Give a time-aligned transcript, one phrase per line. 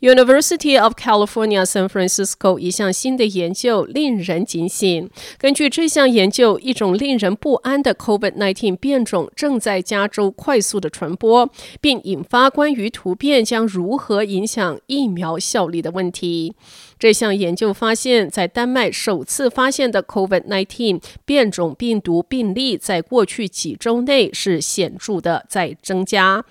[0.00, 5.08] University of California San Francisco 一项新的研究令人警醒。
[5.38, 11.50] 根据这项研究，一种令人不安的 COVID-19 变种正在加州快速的传播，
[11.80, 16.54] 并引发关于突变将如何影响疫苗效力的问题。
[16.98, 26.44] 这项研究发现，在丹麦首次发现的 COVID-19 变种病毒病例，在过去几周内是显著的在增加。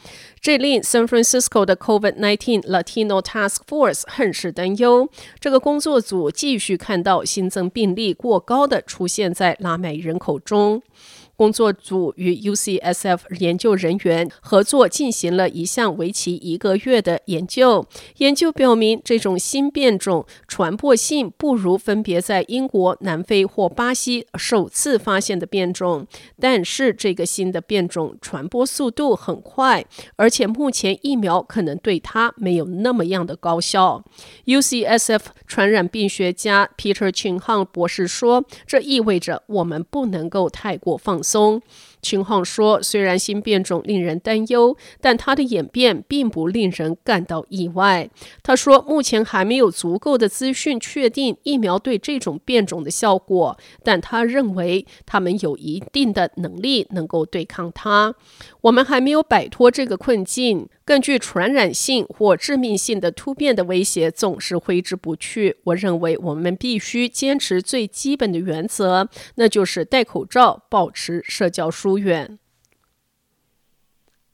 [0.45, 5.09] 这令 San Francisco 的 COVID-19 Latino Task Force 很是担忧。
[5.39, 10.83] 这个工作组继续看到新增病例过高的出现在拉美人口中。
[11.35, 17.85] 工作组与 UCSF 研究人员合作进行了一项为期一个月的研究。
[18.17, 26.07] 研究表明，这种新变种传播性不如分别在英国、南非或巴西首次发现的变种，
[26.39, 34.03] 但是这个新的变种传播速度很快，而且目前疫苗可能对它没有那么样的高效。
[34.45, 41.61] UCSF 传染病学家 Peter Chin-Hong 博士说：“这意味着我们不能够太过放松。”
[42.05, 48.07] 秦晃说：“虽然新变种令人担忧，但它的演变并不令人感到意外。”
[48.43, 58.13] 他说：“目前还没有足够的资讯确定疫苗对这种变种的效果，但他认为他们有一定的能力能够对抗它。
[58.61, 60.69] 我们还没有摆脱这个困境。
[60.85, 65.57] 更具传染性或致命性的突变的威胁总是挥之不去。
[65.63, 72.37] 我认为我们必须坚持最基本的原则，那就是戴口罩，保持社交疏远。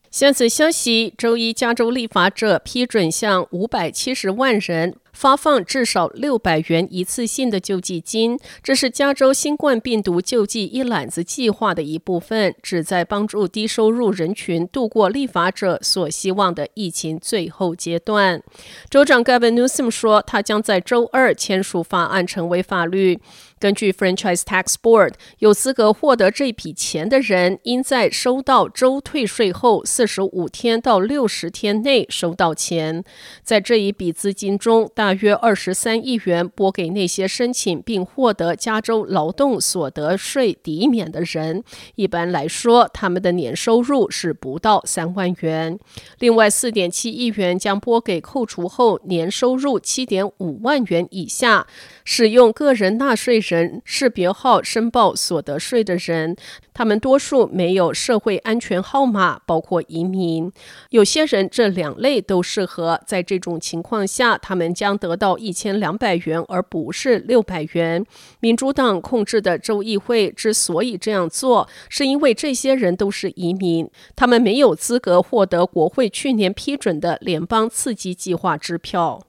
[0.09, 18.41] 下次消息：周一，加州立法者批准向五百七十万人发放至少六百元一次性的救济金，这是加州新冠病毒救济一揽子计划的一部分，旨在帮助低收入人群度过立法者所希望的疫情最后阶段。
[18.89, 23.19] 州长 Gavin Newsom 说，他将在周二签署法案成为法律。
[23.59, 33.03] 根据 Franchise Tax Board，有资格获得这笔钱的人，应在收到州退税后四十五天到六十天内收到钱。
[33.43, 41.63] 在这一笔资金中，大约二十三亿元拨给那些申请并获得加州劳动所得税抵免的人。
[41.95, 45.79] 一般来说，他们的年收入是不到三万元。
[46.19, 51.65] 另外，四点七亿元将拨给扣除后年收入七点五万元以下，
[52.05, 56.35] 使用个人纳税人识别号申报所得税的人，
[56.75, 60.51] 他们多数没有社会安全号码，包括移民。
[60.91, 63.01] 有些人这两类都适合。
[63.07, 68.05] 在这种情况下，他们将得到一千两百元，而不是六百元。
[68.39, 79.21] 民主党控制的州议会之所以这样做，是因为这些人都是移民，他们没有资格获得国会去年批准的联邦刺激计划支票。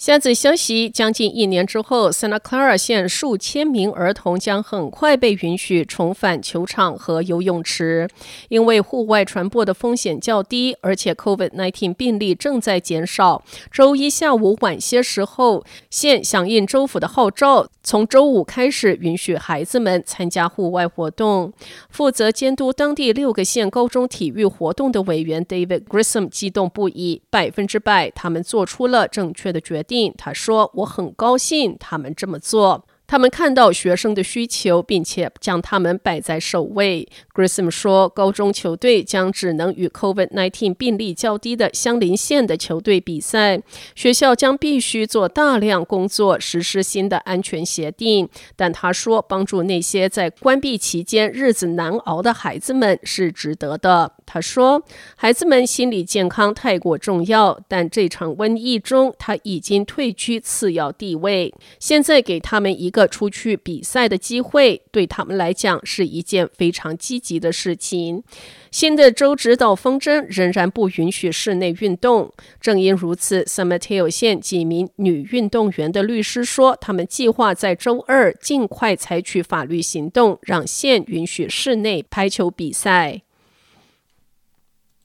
[0.00, 8.08] 下则消息：将近一年之后，Santa Clara 县数千名儿童将很快被允许重返球场和游泳池，
[8.48, 13.44] 因为户外传播的风险较低，而且 COVID-19 病例正在减少。
[13.70, 21.52] 周一下午晚些时候，县响应州府的号召，从周五开始允许孩子们参加户外活动。
[21.90, 29.89] 负责监督当地六个县高中体育活动的委员 David Grissom 激动不已，百分之百，他们做出了正确的决定。
[30.16, 37.08] 他说：“我很高兴他们这么做。”他们看到学生的需求，并且将他们摆在首位。
[37.34, 43.60] Grissom 说，高中球队将只能与 COVID-19 病例较低的相邻县的球队比赛。
[43.96, 48.28] 学校将必须做大量工作，实施新的安全协定。
[48.54, 54.12] 但他说，帮助那些在关闭期间日子难熬的孩子们是值得的。
[54.32, 54.82] 他说，
[55.16, 61.52] 孩子们心理健康太过重要，但这场瘟疫中，他已经退居次要地位。
[61.78, 63.00] 现在给他们一个。
[63.10, 68.22] 出去比赛的机会对他们来讲是一件非常积极的事情。
[68.70, 72.32] 新的州指导风筝仍然不允许室内运动。
[72.60, 83.22] 正因如此 s a m a t e o 县几名女运动员的律师说，他们计划在周二尽快采取法律行动，让县允许室内排球比赛。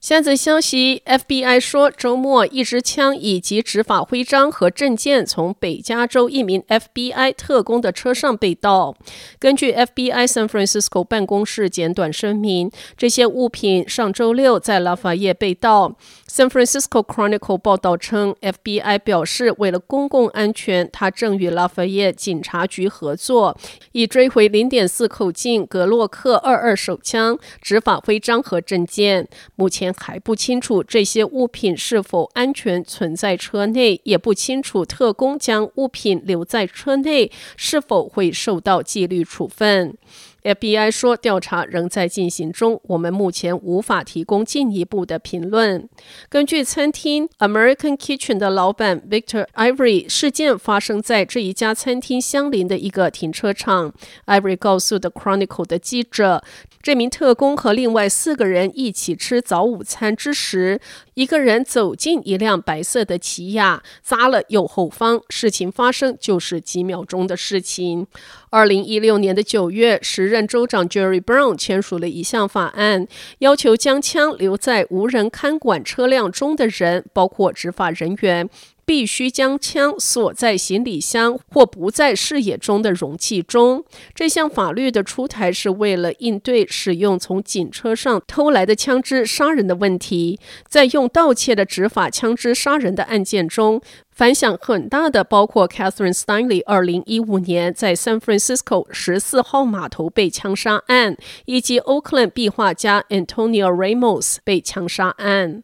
[0.06, 8.96] 下则消息，FBI 说，周末一支枪以及执法徽章和证件从北加州一名 FBI 特工的车上被盗。
[9.40, 15.96] 根据 FBI San Francisco 办公室简短声明，这些物品上周六在拉法叶被盗。
[16.30, 23.58] San Francisco Chronicle 报道称，FBI 表示，为了公共安全，他正与拉法叶警察局合作，
[23.94, 29.28] 以追回0.4口径格洛克22手枪、执法徽章和证件。
[29.56, 29.95] 目前。
[29.98, 39.98] 还不清楚这些物品是否安全存在车内，也不清楚特工将物品留在车内是否会受到纪律处分。
[40.46, 45.90] FBI 说，调查仍在进行中，我们目前无法提供进一步的评论。
[46.30, 53.92] 根据餐厅 American Kitchen 的老板 Victor Ivory，事件发生在这一家餐厅相邻的一个停车场。
[54.28, 56.44] Ivory 告诉 The Chronicle 的记者，
[56.84, 60.80] 这名特工和另外四个人一起吃早午餐之时，
[61.16, 65.22] 一个人走进一辆白色的起亚，砸了右后方。
[65.30, 68.06] 事情发生就是几秒钟的事情。
[68.50, 73.08] 二零一六年的九月，时任州长 Jerry Brown 签署了一项法案，
[73.40, 78.50] 要求将枪留在无人看管车辆中的人，包括执法人员，
[78.86, 83.84] 必须将枪锁在行李箱或不在视野中的容器中。
[84.14, 90.40] 这项法律的出台是为了应对使用从警车上偷来的枪支杀人的问题。
[90.68, 105.64] 在用盗窃的执法枪支杀人的案件中，反响很大的包括 Catherine Steinley 二零一五年在 San Francisco 十四号码头被枪杀案，以及 Oakland 壁画家 Antonio Ramos 被枪杀案。